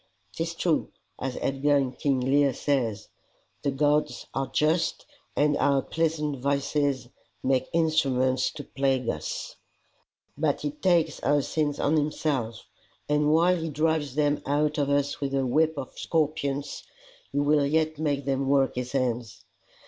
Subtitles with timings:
[0.33, 3.09] "'Tis true, as Edgar in King Lear says:
[3.61, 7.09] The gods are just, and of our pleasant vices
[7.43, 9.57] Make instruments to plague us;
[10.35, 12.65] but he takes our sins on himself,
[13.07, 16.83] and while he drives them out of us with a whip of scorpions
[17.31, 19.45] he will yet make them work his ends.